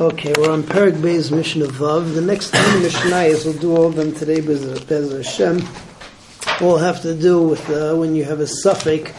Okay, 0.00 0.32
we're 0.38 0.50
on 0.50 0.62
Perik 0.62 0.94
Beis 0.94 1.30
Mishnah 1.30 1.66
Vav. 1.66 2.14
The 2.14 2.22
next 2.22 2.54
ten 2.54 2.82
Mishnayos, 2.82 3.44
we'll 3.44 3.52
do 3.52 3.76
all 3.76 3.84
of 3.84 3.96
them 3.96 4.14
today, 4.14 4.40
Bez 4.40 5.12
Hashem, 5.12 5.60
all 6.62 6.78
have 6.78 7.02
to 7.02 7.14
do 7.14 7.42
with 7.42 7.68
uh, 7.68 7.94
when 7.96 8.14
you 8.14 8.24
have 8.24 8.40
a 8.40 8.44
safek 8.44 9.14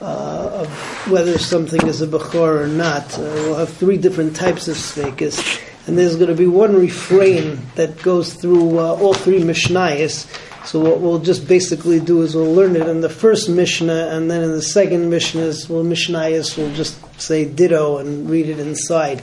uh, 0.00 0.60
of 0.62 0.68
whether 1.10 1.36
something 1.38 1.84
is 1.88 2.02
a 2.02 2.06
Bechor 2.06 2.62
or 2.62 2.68
not. 2.68 3.12
Uh, 3.18 3.22
we'll 3.22 3.56
have 3.56 3.70
three 3.70 3.96
different 3.96 4.36
types 4.36 4.68
of 4.68 4.76
Sfekis, 4.76 5.60
and 5.88 5.98
there's 5.98 6.14
going 6.14 6.28
to 6.28 6.36
be 6.36 6.46
one 6.46 6.76
refrain 6.76 7.60
that 7.74 8.00
goes 8.00 8.34
through 8.34 8.78
uh, 8.78 8.94
all 8.94 9.14
three 9.14 9.40
Mishnayos. 9.40 10.32
So 10.64 10.78
what 10.78 11.00
we'll 11.00 11.18
just 11.18 11.48
basically 11.48 11.98
do 11.98 12.22
is 12.22 12.36
we'll 12.36 12.54
learn 12.54 12.76
it 12.76 12.86
in 12.86 13.00
the 13.00 13.10
first 13.10 13.48
Mishnah, 13.48 14.10
and 14.12 14.30
then 14.30 14.44
in 14.44 14.52
the 14.52 14.62
second 14.62 15.10
Mishnah, 15.10 15.52
we'll 15.68 15.82
Mishnayos, 15.82 16.56
we'll 16.56 16.72
just 16.74 17.20
say 17.20 17.44
ditto 17.44 17.98
and 17.98 18.30
read 18.30 18.48
it 18.48 18.60
inside. 18.60 19.20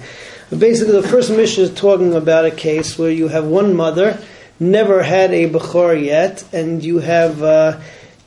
Basically, 0.57 0.93
the 0.93 1.07
first 1.07 1.29
mission 1.29 1.63
is 1.63 1.73
talking 1.73 2.15
about 2.15 2.45
a 2.45 2.51
case 2.51 2.97
where 2.97 3.11
you 3.11 3.27
have 3.27 3.45
one 3.45 3.75
mother, 3.75 4.19
never 4.59 5.03
had 5.03 5.31
a 5.31 5.47
Bechor 5.47 6.03
yet, 6.03 6.43
and 6.51 6.83
you 6.83 6.97
have 6.99 7.43
uh, 7.43 7.79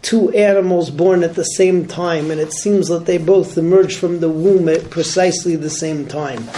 two 0.03 0.31
animals 0.31 0.91
born 0.91 1.25
at 1.25 1.35
the 1.35 1.43
same 1.43 1.89
time, 1.89 2.31
and 2.31 2.41
it 2.41 2.53
seems 2.53 2.87
that 2.89 3.07
they 3.07 3.19
both 3.19 3.59
emerge 3.59 3.97
from 3.97 4.21
the 4.21 4.29
womb 4.29 4.69
at 4.69 4.89
precisely 4.89 5.57
the 5.57 5.69
same 5.69 6.07
time. 6.07 6.49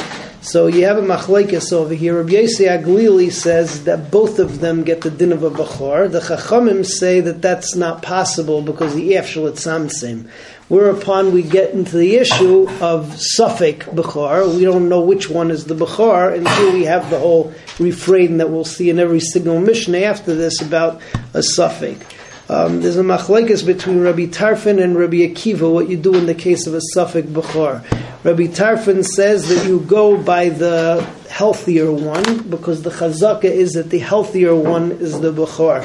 So 0.43 0.67
you 0.67 0.85
have 0.85 0.99
a 0.99 1.03
machlekes 1.03 1.73
over 1.73 1.95
here. 1.95 2.19
Rabbi 2.19 2.33
Yossi 2.33 2.69
HaGlili 2.69 3.33
says 3.33 3.85
that 3.85 4.11
both 4.11 4.39
of 4.39 4.61
them 4.61 4.85
get 4.85 5.01
the 5.01 5.11
din 5.11 5.33
of 5.33 5.43
a 5.43 5.51
bachor. 5.51 6.13
The 6.13 6.21
Chachamim 6.21 6.85
say 6.85 7.21
that 7.21 7.41
that's 7.41 7.75
not 7.75 8.03
possible 8.03 8.61
because 8.61 8.95
the 8.95 9.13
afshel 9.13 9.51
samsim. 9.53 10.29
Whereupon 10.69 11.33
we 11.33 11.43
get 11.43 11.73
into 11.73 11.99
the 11.99 12.17
issue 12.17 12.69
of 12.81 13.07
safek 13.39 13.81
bachor. 13.81 14.57
We 14.57 14.65
don't 14.65 14.89
know 14.89 15.03
which 15.03 15.29
one 15.29 15.51
is 15.51 15.67
the 15.67 15.75
bachor 15.75 16.35
until 16.35 16.73
we 16.73 16.85
have 16.85 17.11
the 17.11 17.19
whole 17.19 17.53
refrain 17.79 18.39
that 18.39 18.49
we'll 18.49 18.65
see 18.65 18.89
in 18.89 18.99
every 18.99 19.21
single 19.21 19.61
mission 19.61 19.95
after 19.95 20.35
this 20.35 20.63
about 20.63 21.03
a 21.35 21.41
safek. 21.41 22.01
Um, 22.47 22.83
there's 22.83 22.99
a 22.99 23.03
machlekes 23.03 23.65
between 23.65 24.01
Rabbi 24.01 24.27
Tarfon 24.27 24.83
and 24.83 24.99
Rabbi 24.99 25.17
Akiva, 25.19 25.73
what 25.73 25.89
you 25.89 25.97
do 25.97 26.15
in 26.15 26.27
the 26.27 26.35
case 26.35 26.67
of 26.67 26.75
a 26.75 26.81
safek 26.95 27.23
bechor. 27.23 27.83
Rabbi 28.23 28.45
Tarfon 28.45 29.03
says 29.03 29.49
that 29.49 29.67
you 29.67 29.81
go 29.81 30.17
by 30.17 30.51
the 30.51 31.03
healthier 31.31 31.91
one 31.91 32.43
because 32.49 32.83
the 32.83 32.91
chazaka 32.91 33.45
is 33.45 33.73
that 33.73 33.89
the 33.89 33.99
healthier 33.99 34.55
one 34.55 34.93
is 34.93 35.21
the 35.21 35.33
bechor. 35.33 35.81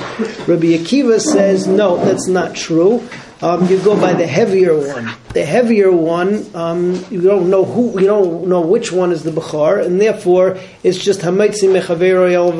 Rabbi 0.47 0.67
Akiva 0.77 1.21
says 1.21 1.65
no, 1.65 1.95
that's 1.97 2.27
not 2.27 2.55
true. 2.55 3.07
Um, 3.41 3.67
you 3.67 3.79
go 3.81 3.99
by 3.99 4.13
the 4.13 4.27
heavier 4.27 4.75
one. 4.75 5.09
The 5.33 5.45
heavier 5.45 5.91
one, 5.93 6.45
um, 6.53 7.05
you 7.09 7.21
don't 7.21 7.49
know 7.49 7.63
who, 7.63 7.97
you 7.97 8.05
don't 8.05 8.47
know 8.49 8.59
which 8.59 8.91
one 8.91 9.13
is 9.13 9.23
the 9.23 9.31
bechor, 9.31 9.85
and 9.85 10.01
therefore 10.01 10.59
it's 10.83 10.97
just 10.97 11.21
hamaitzi 11.21 11.69
mechavero 11.69 12.29
el 12.29 12.51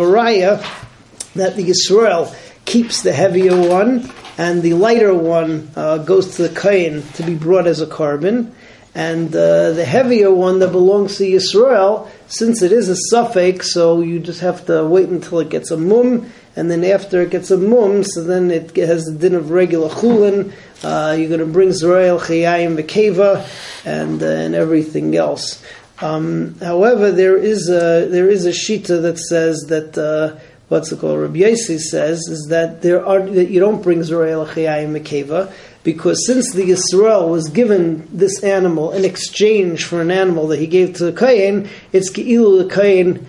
that 1.35 1.55
the 1.57 1.63
Yisrael 1.66 2.33
keeps 2.63 3.02
the 3.02 3.11
heavier 3.11 3.57
one, 3.57 4.09
and 4.38 4.61
the 4.61 4.73
lighter 4.73 5.13
one 5.13 5.69
uh, 5.75 5.97
goes 5.97 6.38
to 6.38 6.47
the 6.47 6.61
kain 6.61 7.03
to 7.16 7.23
be 7.23 7.35
brought 7.35 7.67
as 7.67 7.81
a 7.81 7.85
korban. 7.85 8.53
And 8.95 9.35
uh, 9.35 9.72
the 9.72 9.85
heavier 9.85 10.33
one 10.33 10.59
that 10.59 10.72
belongs 10.72 11.17
to 11.17 11.23
Yisrael, 11.23 12.09
since 12.27 12.61
it 12.61 12.72
is 12.72 12.89
a 12.89 12.95
safek, 13.13 13.63
so 13.63 14.02
you 14.02 14.19
just 14.19 14.39
have 14.39 14.66
to 14.67 14.85
wait 14.85 15.09
until 15.09 15.39
it 15.39 15.50
gets 15.50 15.72
a 15.72 15.77
mum, 15.77 16.31
and 16.55 16.72
then 16.72 16.83
after 16.83 17.22
it 17.22 17.30
gets 17.30 17.52
a 17.52 17.57
mum, 17.57 18.03
so 18.03 18.23
then 18.23 18.50
it 18.50 18.75
has 18.75 19.05
the 19.05 19.13
din 19.13 19.35
of 19.35 19.52
regular 19.52 19.89
chulin. 19.89 20.53
Uh, 20.83 21.16
you're 21.17 21.27
going 21.27 21.39
to 21.41 21.45
bring 21.45 21.69
Zerael, 21.69 22.19
Chayayim, 22.19 22.77
Bekeva, 22.77 23.47
and 23.85 24.22
uh, 24.23 24.25
and 24.25 24.55
everything 24.55 25.16
else. 25.16 25.63
Um, 26.02 26.55
however, 26.59 27.11
there 27.11 27.38
is 27.38 27.69
a 27.69 28.08
there 28.08 28.30
is 28.30 28.45
a 28.45 28.52
shita 28.52 29.02
that 29.02 29.19
says 29.19 29.66
that 29.67 29.97
uh, 29.97 30.39
what's 30.69 30.91
it 30.91 31.00
called? 31.00 31.19
Rabbi 31.19 31.39
Yossi 31.39 31.80
says 31.80 32.19
is 32.30 32.47
that 32.50 32.81
there 32.81 33.05
are 33.05 33.22
that 33.22 33.50
you 33.50 33.59
don't 33.59 33.81
bring 33.81 34.00
Zerayel 34.00 34.47
Chayayim 34.47 34.97
Mekeva 34.97 35.51
because 35.84 36.25
since 36.25 36.53
the 36.53 36.69
Yisrael 36.69 37.29
was 37.29 37.50
given 37.50 38.07
this 38.16 38.44
animal 38.44 38.91
in 38.91 39.03
exchange 39.03 39.85
for 39.85 40.01
an 40.01 40.12
animal 40.12 40.47
that 40.47 40.59
he 40.59 40.68
gave 40.68 40.95
to 40.95 41.06
the 41.06 41.13
Kayin, 41.13 41.69
it's 41.91 42.09
Ge'ilu 42.09 42.68
the 42.68 42.73
Kayin 42.73 43.25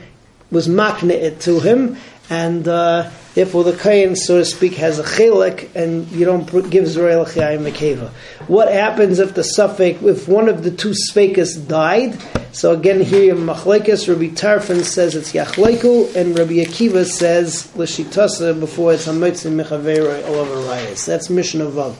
was 0.50 0.68
makne 0.68 1.10
it 1.10 1.40
to 1.42 1.60
him, 1.60 1.96
and 2.28 2.66
uh, 2.66 3.10
Therefore, 3.34 3.62
the 3.62 3.76
Kayan, 3.76 4.16
so 4.16 4.38
to 4.38 4.44
speak, 4.44 4.74
has 4.74 4.98
a 4.98 5.04
chelik, 5.04 5.74
and 5.76 6.10
you 6.10 6.24
don't 6.24 6.46
give 6.68 6.84
Zerayel 6.84 7.26
Chayim 7.26 7.70
Mekeva. 7.70 8.08
What 8.48 8.72
happens 8.72 9.20
if 9.20 9.34
the 9.34 9.42
safek, 9.42 10.02
if 10.02 10.26
one 10.26 10.48
of 10.48 10.64
the 10.64 10.70
two 10.72 10.90
Sfekas 10.90 11.68
died? 11.68 12.20
So 12.52 12.72
again, 12.72 13.00
here 13.00 13.32
in 13.32 13.42
Machlekes, 13.42 14.08
Rabbi 14.08 14.34
Tarfon 14.34 14.82
says 14.82 15.14
it's 15.14 15.32
Yachleiku, 15.32 16.16
and 16.16 16.36
Rabbi 16.36 16.54
Akiva 16.54 17.04
says 17.06 17.70
L'shitasa 17.76 18.58
before 18.58 18.94
it's 18.94 19.06
Hamitzim 19.06 19.62
Mechavera 19.62 20.26
Olav 20.26 21.06
That's 21.06 21.30
Mishnah 21.30 21.66
Vav. 21.66 21.94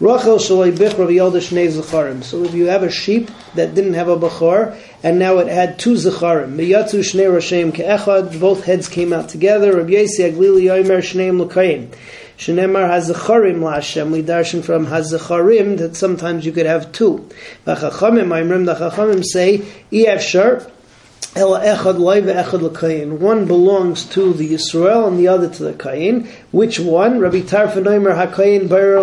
Rachel 0.00 0.38
bich 0.38 0.92
Yelda 0.92 1.38
shnei 1.38 1.70
zecharim. 1.70 2.24
So 2.24 2.42
if 2.42 2.52
you 2.52 2.66
have 2.66 2.82
a 2.82 2.90
sheep 2.90 3.30
that 3.54 3.76
didn't 3.76 3.94
have 3.94 4.08
a 4.08 4.16
bachor, 4.16 4.76
and 5.04 5.20
now 5.20 5.38
it 5.38 5.46
had 5.46 5.78
two 5.78 5.92
zecharim, 5.92 6.56
miyatzu 6.56 6.98
shnei 6.98 7.30
rashem 7.30 7.70
ke'echad, 7.70 8.40
both 8.40 8.64
heads 8.64 8.88
came 8.88 9.12
out 9.12 9.28
together. 9.28 9.76
Rabbi 9.76 9.92
Yesi 9.92 10.28
haGlili 10.28 10.64
yomer 10.64 10.98
shneim 10.98 11.40
l'kayim. 11.40 11.94
Shenemar 12.36 12.90
hazacharim 12.90 13.60
la'Hashem. 13.60 14.10
We 14.10 14.24
darshan 14.24 14.64
from 14.64 14.86
hazacharim 14.86 15.78
that 15.78 15.94
sometimes 15.94 16.44
you 16.44 16.50
could 16.50 16.66
have 16.66 16.90
two. 16.90 17.28
V'chachamim, 17.64 18.26
Aimrim, 18.26 18.66
the 18.66 18.74
chachamim 18.74 19.24
say, 19.24 19.58
efshar, 19.92 20.68
one 23.18 23.46
belongs 23.46 24.04
to 24.10 24.32
the 24.32 24.54
Yisrael 24.54 25.08
and 25.08 25.18
the 25.18 25.26
other 25.26 25.48
to 25.48 25.62
the 25.64 25.72
Kayin. 25.72 26.28
Which 26.52 26.78
one? 26.78 27.18
Rabbi 27.18 27.40
Tarfon 27.40 27.86
Omer 27.88 28.14
HaKayin 28.14 28.68
Bayer 28.68 29.02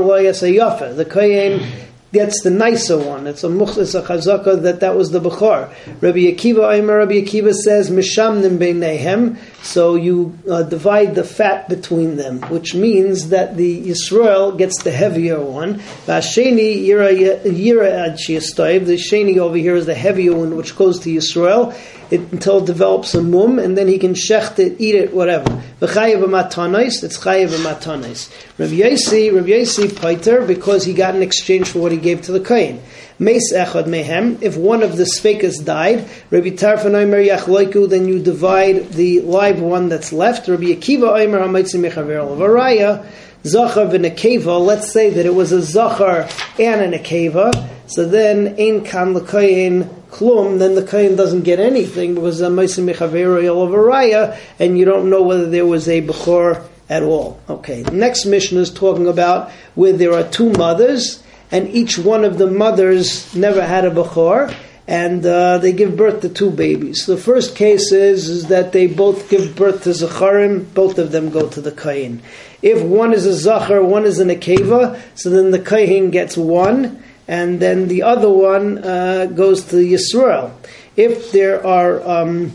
The 0.95 1.05
Kayin 1.05 1.67
that's 2.11 2.43
the 2.43 2.49
nicer 2.49 2.97
one. 2.97 3.25
It's 3.25 3.43
a 3.43 3.49
much, 3.49 3.77
it's 3.77 3.95
a 3.95 4.01
chazaka 4.01 4.61
that 4.63 4.81
that 4.81 4.95
was 4.95 5.11
the 5.11 5.21
Bukhar. 5.21 5.73
Rabbi 6.01 6.19
Akiva, 6.31 6.73
Aimer 6.73 6.97
Rabbi 6.97 7.21
Akiva 7.21 7.53
says, 7.53 7.89
Mishamnim 7.89 8.57
beinehem, 8.57 9.37
so 9.63 9.95
you 9.95 10.37
uh, 10.49 10.63
divide 10.63 11.15
the 11.15 11.23
fat 11.23 11.69
between 11.69 12.17
them, 12.17 12.41
which 12.49 12.75
means 12.75 13.29
that 13.29 13.55
the 13.55 13.87
Yisrael 13.87 14.57
gets 14.57 14.83
the 14.83 14.91
heavier 14.91 15.39
one. 15.39 15.75
Vasheni 16.05 16.85
yira 16.85 17.15
yira 17.43 18.85
the 18.85 18.93
sheni 18.93 19.37
over 19.37 19.57
here 19.57 19.75
is 19.75 19.85
the 19.85 19.95
heavier 19.95 20.35
one, 20.35 20.57
which 20.57 20.75
goes 20.75 20.99
to 20.99 21.09
Yisrael 21.09 21.73
it, 22.11 22.19
until 22.31 22.57
it 22.59 22.65
develops 22.65 23.13
a 23.13 23.21
mum, 23.21 23.57
and 23.57 23.77
then 23.77 23.87
he 23.87 23.97
can 23.97 24.13
shecht 24.13 24.59
it, 24.59 24.79
eat 24.79 24.95
it, 24.95 25.13
whatever. 25.13 25.63
V'chayev 25.81 26.23
matanis, 26.25 27.03
it's 27.03 27.17
chayev 27.17 27.49
matanis. 27.63 28.29
Rabbi 28.59 28.81
Yossi, 28.81 29.35
Rabbi 29.35 29.49
Yossi 29.49 29.87
Paiter, 29.87 30.45
because 30.45 30.85
he 30.85 30.93
got 30.93 31.15
an 31.15 31.23
exchange 31.23 31.69
for 31.69 31.79
what 31.79 31.91
he 31.91 31.97
gave 31.97 32.21
to 32.21 32.31
the 32.31 32.39
kohen. 32.39 32.79
Meis 33.17 33.51
echad 33.51 33.85
mehem. 33.85 34.39
If 34.43 34.55
one 34.57 34.83
of 34.83 34.95
the 34.95 35.05
sfekas 35.05 35.65
died, 35.65 36.07
Rabbi 36.29 36.49
Tarfon 36.49 36.93
Omer 36.93 37.23
yachloiku, 37.23 37.89
then 37.89 38.07
you 38.07 38.21
divide 38.21 38.91
the 38.91 39.21
live 39.21 39.59
one 39.59 39.89
that's 39.89 40.13
left. 40.13 40.47
Rabbi 40.47 40.65
Akiva 40.65 41.19
Omer 41.19 41.39
hamaitzi 41.39 41.79
mechaver 41.79 42.37
varaya. 42.37 43.03
Zachar 43.43 43.87
v'nekeva. 43.87 44.63
Let's 44.63 44.91
say 44.91 45.09
that 45.09 45.25
it 45.25 45.33
was 45.33 45.51
a 45.51 45.63
zachar 45.63 46.29
and 46.59 46.93
a 46.93 46.99
nekeva. 46.99 47.69
So 47.87 48.07
then, 48.07 48.55
ein 48.59 48.85
kan 48.85 49.15
l'koyin 49.15 49.89
klum, 50.11 50.59
then 50.59 50.75
the 50.75 50.83
kohen 50.83 51.15
doesn't 51.15 51.41
get 51.41 51.59
anything 51.59 52.15
because 52.15 52.41
a 52.41 52.49
meisim 52.49 52.91
mechaver 52.91 53.41
varaya, 53.69 54.37
and 54.59 54.77
you 54.77 54.85
don't 54.85 55.09
know 55.09 55.23
whether 55.23 55.49
there 55.49 55.65
was 55.65 55.87
a 55.87 56.01
bechor 56.01 56.67
at 56.89 57.01
all. 57.01 57.39
Okay. 57.49 57.83
The 57.83 57.91
next 57.91 58.25
mission 58.25 58.57
is 58.57 58.71
talking 58.71 59.07
about 59.07 59.49
where 59.75 59.93
there 59.93 60.13
are 60.13 60.23
two 60.29 60.51
mothers 60.51 61.23
and 61.51 61.67
each 61.69 61.99
one 61.99 62.23
of 62.23 62.37
the 62.37 62.49
mothers 62.49 63.35
never 63.35 63.65
had 63.65 63.85
a 63.85 63.91
Bechor, 63.91 64.55
and 64.87 65.25
uh, 65.25 65.57
they 65.57 65.73
give 65.73 65.97
birth 65.97 66.21
to 66.21 66.29
two 66.29 66.49
babies. 66.49 67.05
The 67.05 67.17
first 67.17 67.55
case 67.55 67.91
is, 67.91 68.29
is 68.29 68.47
that 68.47 68.71
they 68.71 68.87
both 68.87 69.29
give 69.29 69.55
birth 69.55 69.83
to 69.83 69.89
Zacharim, 69.89 70.73
both 70.73 70.97
of 70.97 71.11
them 71.11 71.29
go 71.29 71.49
to 71.49 71.61
the 71.61 71.71
Kain. 71.71 72.21
If 72.61 72.81
one 72.81 73.13
is 73.13 73.25
a 73.25 73.33
Zachar, 73.33 73.83
one 73.83 74.05
is 74.05 74.19
an 74.19 74.29
Akeva, 74.29 74.99
so 75.15 75.29
then 75.29 75.51
the 75.51 75.59
Kain 75.59 76.09
gets 76.09 76.37
one, 76.37 77.03
and 77.31 77.61
then 77.61 77.87
the 77.87 78.03
other 78.03 78.29
one 78.29 78.79
uh, 78.79 79.25
goes 79.25 79.63
to 79.63 79.77
Yisrael. 79.77 80.51
If 80.97 81.31
there 81.31 81.65
are 81.65 82.05
um, 82.05 82.51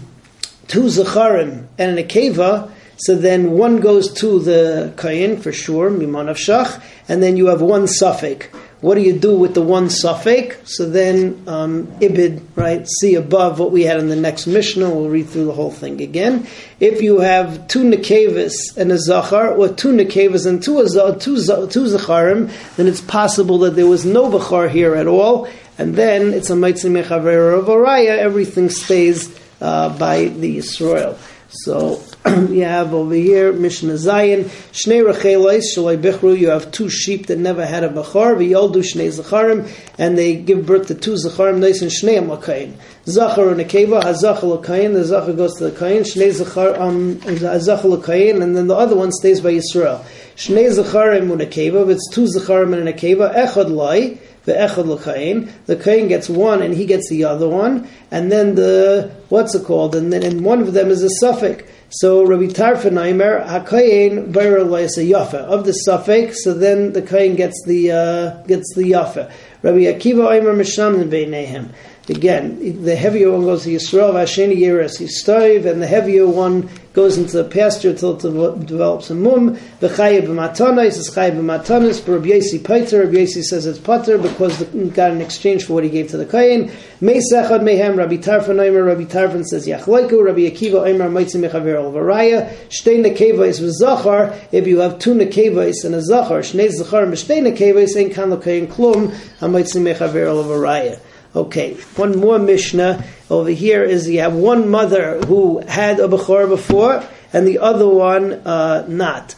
two 0.68 0.82
Zacharim 0.82 1.66
and 1.78 1.98
an 1.98 2.06
Akeva, 2.06 2.70
so 2.98 3.16
then 3.16 3.52
one 3.52 3.80
goes 3.80 4.12
to 4.20 4.38
the 4.38 4.92
Kain 4.98 5.38
for 5.40 5.50
sure, 5.50 5.88
Miman 5.88 6.28
of 6.28 6.36
Shach, 6.36 6.78
and 7.08 7.22
then 7.22 7.38
you 7.38 7.46
have 7.46 7.62
one 7.62 7.84
safek. 7.84 8.54
What 8.82 8.96
do 8.96 9.00
you 9.00 9.18
do 9.18 9.38
with 9.38 9.54
the 9.54 9.62
one 9.62 9.86
safek? 9.86 10.66
So 10.68 10.88
then, 10.88 11.42
um, 11.46 11.86
ibid, 11.98 12.42
right? 12.56 12.86
See 13.00 13.14
above 13.14 13.58
what 13.58 13.72
we 13.72 13.84
had 13.84 13.98
in 13.98 14.08
the 14.08 14.16
next 14.16 14.46
Mishnah. 14.46 14.90
We'll 14.90 15.08
read 15.08 15.30
through 15.30 15.46
the 15.46 15.54
whole 15.54 15.70
thing 15.70 16.02
again. 16.02 16.46
If 16.78 17.00
you 17.00 17.20
have 17.20 17.68
two 17.68 17.84
nekevis 17.84 18.76
and 18.76 18.92
a 18.92 18.98
zachar, 18.98 19.54
or 19.54 19.70
two 19.70 19.92
nekevis 19.92 20.46
and 20.46 20.62
two, 20.62 20.76
two, 21.18 21.36
two 21.68 21.84
zacharim, 21.86 22.52
then 22.76 22.86
it's 22.86 23.00
possible 23.00 23.58
that 23.60 23.76
there 23.76 23.86
was 23.86 24.04
no 24.04 24.30
bachar 24.30 24.68
here 24.68 24.94
at 24.94 25.06
all, 25.06 25.48
and 25.78 25.94
then 25.94 26.34
it's 26.34 26.50
a 26.50 26.54
maitzim 26.54 27.02
mechaver 27.02 27.58
of 27.58 27.66
araya. 27.66 28.18
Everything 28.18 28.68
stays 28.68 29.34
uh, 29.62 29.96
by 29.98 30.24
the 30.24 30.58
Yisrael. 30.58 31.16
So 31.48 32.02
you 32.50 32.64
have 32.64 32.92
over 32.92 33.14
here 33.14 33.52
Mishnah 33.52 33.92
Zayin 33.92 34.44
Shnei 34.72 35.08
Rechelos 35.08 35.62
Shalai 35.72 35.96
Bichru. 35.96 36.36
You 36.36 36.48
have 36.48 36.72
two 36.72 36.90
sheep 36.90 37.26
that 37.26 37.38
never 37.38 37.64
had 37.64 37.84
a 37.84 37.88
bachar. 37.88 38.36
V'yoldu 38.36 38.78
Shnei 38.78 39.12
Zacharim, 39.16 39.70
and 39.96 40.18
they 40.18 40.34
give 40.34 40.66
birth 40.66 40.88
to 40.88 40.96
two 40.96 41.12
Zacharim. 41.12 41.58
Nice 41.58 41.82
and 41.82 41.90
Shnei 41.90 42.18
Amakayin. 42.18 42.72
Zachar 43.06 43.50
and 43.50 43.60
Akeva. 43.60 44.02
Hazachar 44.02 44.60
Lakayin. 44.60 44.94
The 44.94 45.04
Zachar 45.04 45.34
goes 45.34 45.54
to 45.58 45.70
the 45.70 45.78
Kayin. 45.78 46.00
Shnei 46.00 46.32
Zachar 46.32 46.80
um 46.80 47.16
Hazachar 47.16 47.96
Lakayin, 47.96 48.42
and 48.42 48.56
then 48.56 48.66
the 48.66 48.74
other 48.74 48.96
one 48.96 49.12
stays 49.12 49.40
by 49.40 49.52
Yisrael. 49.52 50.04
Shnei 50.34 50.68
Zacharim 50.76 51.30
and 51.30 51.40
Akeva. 51.40 51.88
It's 51.88 52.10
two 52.12 52.24
Zacharim 52.24 52.76
and 52.76 52.88
an 52.88 52.92
Akeva, 52.92 53.32
Echad 53.36 53.70
Lai 53.70 54.18
the 54.46 54.52
echad 54.52 54.86
l'kain. 54.86 55.52
The 55.66 55.76
kain 55.76 56.08
gets 56.08 56.28
one 56.28 56.62
and 56.62 56.72
he 56.72 56.86
gets 56.86 57.10
the 57.10 57.24
other 57.24 57.48
one, 57.48 57.88
and 58.10 58.32
then 58.32 58.54
the 58.54 59.12
what's 59.28 59.54
it 59.54 59.64
called? 59.64 59.94
And 59.94 60.12
then 60.12 60.22
and 60.22 60.44
one 60.44 60.62
of 60.62 60.72
them 60.72 60.88
is 60.88 61.02
a 61.02 61.24
safek. 61.24 61.68
So 61.90 62.24
Rabbi 62.24 62.46
Tarfanaimer 62.46 63.46
hakayin 63.46 64.32
bayra 64.32 64.62
a 64.62 65.00
yafa 65.00 65.34
of 65.34 65.64
the 65.66 65.78
safek. 65.86 66.34
So 66.34 66.54
then 66.54 66.92
the 66.94 67.02
kain 67.02 67.36
gets 67.36 67.62
the 67.66 67.92
uh, 67.92 68.42
gets 68.46 68.74
the 68.74 68.92
yafa. 68.92 69.30
Rabbi 69.62 69.80
Akiva 69.80 70.32
Aimer 70.32 70.54
Misham 70.54 71.10
beinehem. 71.10 71.72
Again, 72.08 72.84
the 72.84 72.94
heavier 72.94 73.32
one 73.32 73.42
goes 73.42 73.64
to 73.64 73.70
Yisrael, 73.70 74.14
Vasheni 74.14 74.56
Yeres 74.56 75.00
Yistoiv, 75.00 75.66
and 75.66 75.82
the 75.82 75.88
heavier 75.88 76.24
one 76.24 76.68
goes 76.92 77.18
into 77.18 77.36
the 77.36 77.42
pasture 77.42 77.90
until 77.90 78.14
it 78.14 78.64
develops 78.64 79.10
a 79.10 79.14
mum. 79.16 79.58
The 79.80 79.88
Chayev 79.88 80.28
b'matanis 80.28 80.98
is 80.98 81.10
Chayev 81.10 81.32
b'matanis, 81.32 82.06
but 82.06 82.12
Rabbi 82.12 82.28
Yesi 82.28 82.62
Pater, 82.62 83.00
Rabbi 83.00 83.16
Yesi 83.16 83.42
says 83.42 83.66
it's 83.66 83.80
Pater 83.80 84.18
because 84.18 84.56
the, 84.60 84.66
got 84.90 85.10
an 85.10 85.20
exchange 85.20 85.64
for 85.64 85.72
what 85.72 85.82
he 85.82 85.90
gave 85.90 86.08
to 86.10 86.16
the 86.16 86.24
Kayin. 86.24 86.70
Meisachad 87.00 87.62
mehem, 87.62 87.96
Rabbi 87.96 88.18
Tarfon 88.18 88.64
Aimer, 88.64 88.84
Rabbi 88.84 89.02
Tarfon 89.02 89.44
says 89.44 89.66
Yachleiku, 89.66 90.24
Rabbi 90.24 90.42
Akiva 90.42 90.86
Aimer, 90.86 91.10
Maitzim 91.10 91.46
Mechaver 91.46 91.74
al 91.74 91.90
Varaya, 91.90 92.48
Shtei 92.68 93.04
Nekevais 93.04 93.60
v'Zachar, 93.60 94.38
if 94.52 94.68
you 94.68 94.78
have 94.78 95.00
two 95.00 95.14
Nekevais 95.14 95.84
and 95.84 95.96
a 95.96 96.00
Zachar, 96.00 96.38
Shnei 96.38 96.70
Zachar 96.70 97.02
and 97.02 97.14
Shtei 97.14 97.42
Nekevais, 97.42 97.96
ain't 97.96 98.14
kan 98.14 98.30
l'Kayin 98.30 98.68
klum, 98.68 99.08
Maitzim 99.40 99.82
Mechaver 99.82 100.28
al 100.28 100.44
Varaya. 100.44 101.00
Okay, 101.36 101.74
one 101.96 102.18
more 102.18 102.38
Mishnah 102.38 103.04
over 103.28 103.50
here 103.50 103.84
is 103.84 104.08
you 104.08 104.20
have 104.20 104.32
one 104.32 104.70
mother 104.70 105.20
who 105.26 105.58
had 105.58 106.00
a 106.00 106.08
Bechor 106.08 106.48
before 106.48 107.04
and 107.30 107.46
the 107.46 107.58
other 107.58 107.86
one 107.86 108.32
uh, 108.32 108.86
not. 108.88 109.34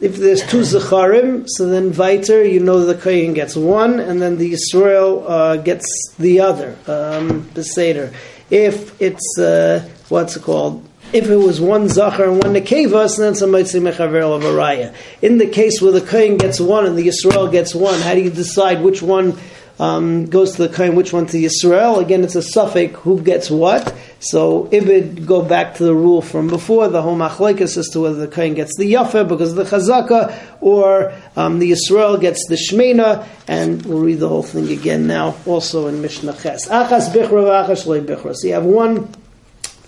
If 0.00 0.16
there's 0.16 0.46
two 0.46 0.60
Zacharim, 0.60 1.46
so 1.48 1.66
then 1.66 1.90
Viter, 1.90 2.48
you 2.48 2.60
know 2.60 2.84
the 2.84 2.94
Kayin 2.94 3.34
gets 3.34 3.56
one, 3.56 3.98
and 3.98 4.22
then 4.22 4.38
the 4.38 4.52
Israel 4.52 5.26
uh, 5.26 5.56
gets 5.56 6.14
the 6.20 6.38
other, 6.38 6.76
um, 6.86 7.50
the 7.54 7.64
Seder. 7.64 8.12
If 8.48 9.02
it's, 9.02 9.36
uh, 9.36 9.86
what's 10.08 10.36
it 10.36 10.44
called? 10.44 10.86
If 11.12 11.28
it 11.28 11.36
was 11.36 11.60
one 11.60 11.88
Zachar 11.88 12.30
and 12.30 12.42
one 12.44 12.54
Nekeva, 12.54 13.08
so 13.08 13.22
then 13.22 13.34
somebody 13.34 13.64
say 13.64 13.80
Mechaver 13.80 14.22
Araya. 14.22 14.94
In 15.20 15.38
the 15.38 15.48
case 15.48 15.82
where 15.82 15.90
the 15.90 16.00
Kayin 16.00 16.38
gets 16.38 16.60
one 16.60 16.86
and 16.86 16.96
the 16.96 17.08
Israel 17.08 17.48
gets 17.48 17.74
one, 17.74 18.00
how 18.00 18.14
do 18.14 18.20
you 18.20 18.30
decide 18.30 18.82
which 18.82 19.02
one 19.02 19.36
um, 19.80 20.26
goes 20.26 20.56
to 20.56 20.68
the 20.68 20.74
kain, 20.74 20.94
which 20.94 21.12
one 21.12 21.26
to 21.26 21.38
Yisrael. 21.38 22.00
Again, 22.00 22.22
it's 22.22 22.36
a 22.36 22.40
safek 22.40 22.92
who 22.92 23.20
gets 23.22 23.50
what. 23.50 23.94
So 24.20 24.64
Ibid 24.66 25.24
go 25.24 25.40
back 25.40 25.76
to 25.76 25.84
the 25.84 25.94
rule 25.94 26.20
from 26.20 26.48
before, 26.48 26.86
the 26.88 27.00
whole 27.00 27.16
machlekes 27.16 27.78
as 27.78 27.88
to 27.88 28.00
whether 28.00 28.26
the 28.26 28.28
kain 28.28 28.52
gets 28.52 28.76
the 28.76 28.92
yafa 28.92 29.26
because 29.26 29.56
of 29.56 29.56
the 29.56 29.64
chazaka, 29.64 30.38
or 30.60 31.14
um, 31.34 31.58
the 31.58 31.70
Yisrael 31.72 32.20
gets 32.20 32.46
the 32.46 32.56
shmena, 32.56 33.26
and 33.48 33.84
we'll 33.86 34.00
read 34.00 34.20
the 34.20 34.28
whole 34.28 34.42
thing 34.42 34.70
again 34.70 35.06
now, 35.06 35.34
also 35.46 35.86
in 35.86 36.02
Mishnah 36.02 36.34
Ches. 36.34 36.68
Achas 36.68 37.08
bichra 37.10 37.66
achas 37.66 38.04
bichra. 38.04 38.36
So 38.36 38.48
you 38.48 38.52
have 38.54 38.66
one 38.66 39.10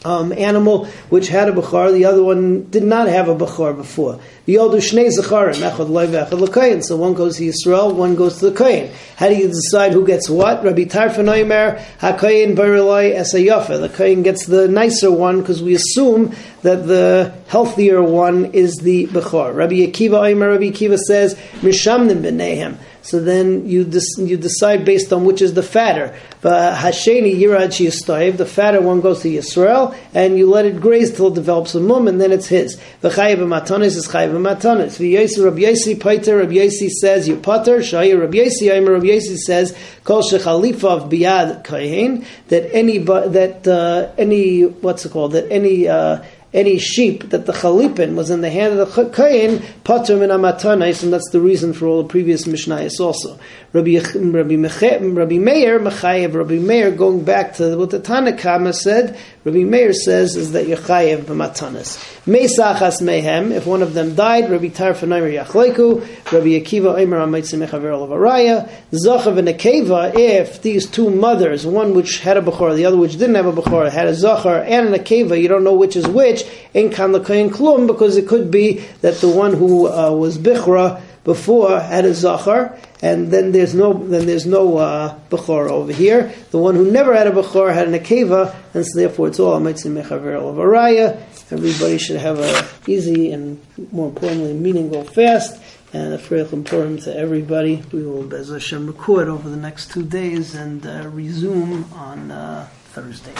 um, 0.04 0.32
animal 0.32 0.86
which 1.08 1.28
had 1.28 1.48
a 1.48 1.52
bachar, 1.52 1.92
the 1.92 2.04
other 2.04 2.22
one 2.22 2.68
did 2.70 2.82
not 2.82 3.08
have 3.08 3.28
a 3.28 3.34
bachar 3.34 3.76
before. 3.76 4.18
The 4.44 4.58
older 4.58 4.78
shnei 4.78 5.08
zacharim, 5.16 5.54
echad 5.54 5.88
loy 5.88 6.06
ve'echad 6.06 6.32
l'kayin. 6.32 6.82
So 6.82 6.96
one 6.96 7.14
goes 7.14 7.36
to 7.36 7.44
Yisrael, 7.44 7.94
one 7.94 8.16
goes 8.16 8.38
to 8.38 8.50
the 8.50 8.56
kayin. 8.56 8.92
How 9.16 9.28
do 9.28 9.36
you 9.36 9.48
decide 9.48 9.92
who 9.92 10.06
gets 10.06 10.28
what? 10.28 10.64
Rabbi 10.64 10.84
Tarfon 10.84 11.28
Oimer, 11.28 11.78
hakayin 12.00 12.56
barilai 12.56 13.14
esayafa. 13.14 13.80
The 13.80 13.88
kayin 13.88 14.24
gets 14.24 14.46
the 14.46 14.66
nicer 14.68 15.10
one 15.10 15.40
because 15.40 15.62
we 15.62 15.74
assume 15.74 16.34
that 16.62 16.86
the 16.86 17.34
healthier 17.48 18.02
one 18.02 18.46
is 18.46 18.76
the 18.78 19.06
bachar. 19.08 19.54
Rabbi 19.54 19.74
Akiva 19.74 20.20
Oimer, 20.20 20.52
Rabbi 20.52 20.70
Akiva 20.70 20.98
says, 20.98 21.34
mishamnim 21.60 22.22
b'nehem. 22.22 22.78
So 23.02 23.18
then 23.18 23.66
you 23.66 23.80
you 24.18 24.36
decide 24.36 24.84
based 24.84 25.12
on 25.12 25.24
which 25.24 25.42
is 25.42 25.54
the 25.54 25.62
fatter. 25.62 26.16
But 26.40 26.76
Hasheni 26.76 27.34
Yirad 27.34 27.68
Shiyistayev, 27.68 28.36
the 28.36 28.46
fatter 28.46 28.80
one 28.80 29.00
goes 29.00 29.22
to 29.22 29.28
Yisrael, 29.28 29.96
and 30.14 30.38
you 30.38 30.48
let 30.48 30.66
it 30.66 30.80
graze 30.80 31.14
till 31.14 31.26
it 31.26 31.34
develops 31.34 31.74
a 31.74 31.80
mum, 31.80 32.06
and 32.06 32.20
then 32.20 32.30
it's 32.30 32.46
his. 32.46 32.80
The 33.00 33.08
V'chayev 33.08 33.38
matanis 33.38 33.96
is 33.96 34.06
chayev 34.06 34.30
matanis. 34.30 34.98
V'yesi 34.98 35.44
Rabbi 35.44 35.62
Yesi 35.62 35.98
Paiter, 35.98 36.38
Rabbi 36.38 36.54
Yesi 36.54 36.88
says 36.88 37.26
you 37.26 37.36
pater. 37.36 37.78
Shaya 37.78 38.20
Rabbi 38.20 38.38
Yesi 38.38 38.72
Aimer 38.72 38.92
Rabbi 38.92 39.06
Yesi 39.06 39.36
says 39.36 39.76
kol 40.04 40.22
shechalifav 40.22 41.10
biyad 41.10 41.64
kain 41.64 42.24
that 42.48 42.72
any 42.72 42.98
that 42.98 43.66
uh, 43.66 44.12
any 44.16 44.62
what's 44.62 45.04
it 45.04 45.10
called 45.10 45.32
that 45.32 45.50
any 45.50 45.88
uh, 45.88 46.22
any 46.54 46.78
sheep 46.78 47.30
that 47.30 47.46
the 47.46 47.52
chalipin 47.52 48.14
was 48.14 48.30
in 48.30 48.42
the 48.42 48.50
hand 48.50 48.78
of 48.78 48.94
the 48.94 49.10
kain, 49.10 49.62
pater 49.84 50.16
min 50.16 50.30
amatanais, 50.30 51.02
and 51.02 51.12
that's 51.12 51.30
the 51.30 51.40
reason 51.40 51.72
for 51.72 51.86
all 51.86 52.02
the 52.02 52.08
previous 52.08 52.44
mishnayos 52.44 53.00
also. 53.00 53.38
Rabbi 53.72 53.96
Rabbi, 53.96 54.56
Rabbi 54.56 55.38
Meir 55.38 55.80
Mechayev, 55.80 56.34
Rabbi 56.34 56.58
Meir 56.58 56.90
going 56.90 57.24
back 57.24 57.54
to 57.54 57.78
what 57.78 57.88
the 57.88 58.00
Tanakama 58.00 58.74
said. 58.74 59.18
Rabbi 59.44 59.64
Meir 59.64 59.94
says 59.94 60.36
is 60.36 60.52
that 60.52 60.66
Yechayev 60.66 61.22
b'matanas. 61.22 61.96
Meisachas 62.26 63.00
mehem. 63.00 63.50
If 63.50 63.66
one 63.66 63.80
of 63.80 63.94
them 63.94 64.14
died, 64.14 64.50
Rabbi 64.50 64.68
Tarfanaymer 64.68 65.42
Yachleiku, 65.42 66.00
Rabbi 66.30 66.60
Akiva 66.60 67.02
Omer 67.02 67.18
Amaitzim 67.20 67.66
Mechaver 67.66 67.90
Olavaraya, 67.90 68.70
Zachav 68.92 69.38
and 69.38 69.48
Akeva. 69.48 70.12
If 70.14 70.60
these 70.60 70.86
two 70.86 71.08
mothers, 71.08 71.66
one 71.66 71.94
which 71.94 72.20
had 72.20 72.36
a 72.36 72.42
bechor, 72.42 72.76
the 72.76 72.84
other 72.84 72.98
which 72.98 73.12
didn't 73.12 73.36
have 73.36 73.46
a 73.46 73.52
bechor, 73.52 73.90
had 73.90 74.06
a 74.06 74.14
Zachar 74.14 74.58
and 74.58 74.88
an 74.88 75.00
Akeva, 75.00 75.40
you 75.40 75.48
don't 75.48 75.64
know 75.64 75.74
which 75.74 75.96
is 75.96 76.06
which. 76.06 76.41
In 76.74 76.90
Kan 76.90 77.12
Klum, 77.12 77.86
because 77.86 78.16
it 78.16 78.28
could 78.28 78.50
be 78.50 78.78
that 79.00 79.16
the 79.16 79.28
one 79.28 79.54
who 79.54 79.88
uh, 79.88 80.10
was 80.12 80.38
Bichra 80.38 81.00
before 81.24 81.80
had 81.80 82.04
a 82.04 82.14
Zachar 82.14 82.78
and 83.02 83.32
then 83.32 83.50
there's 83.50 83.74
no 83.74 83.92
then 83.92 84.26
there's 84.26 84.46
no 84.46 84.78
uh, 84.78 85.18
over 85.32 85.92
here. 85.92 86.32
The 86.52 86.58
one 86.58 86.76
who 86.76 86.90
never 86.90 87.14
had 87.14 87.26
a 87.26 87.32
bechor 87.32 87.74
had 87.74 87.88
an 87.88 87.94
akeva, 87.94 88.54
and 88.72 88.86
so 88.86 88.98
therefore 88.98 89.26
it's 89.26 89.40
all 89.40 89.58
mitzvah 89.58 89.90
mechaver 89.90 90.34
of 90.36 90.56
araya. 90.56 91.20
Everybody 91.50 91.98
should 91.98 92.18
have 92.18 92.38
a 92.38 92.68
easy 92.86 93.32
and 93.32 93.60
more 93.90 94.08
importantly 94.08 94.54
meaningful 94.54 95.02
fast. 95.02 95.60
And 95.92 96.14
a 96.14 96.18
prayer 96.18 96.46
important 96.52 97.02
to 97.02 97.14
everybody. 97.14 97.82
We 97.92 98.06
will 98.06 98.22
Bez 98.22 98.48
Hashem 98.48 98.86
record 98.86 99.28
over 99.28 99.50
the 99.50 99.58
next 99.58 99.90
two 99.90 100.04
days 100.04 100.54
and 100.54 100.86
uh, 100.86 101.10
resume 101.12 101.84
on 101.92 102.30
uh, 102.30 102.66
Thursday. 102.94 103.34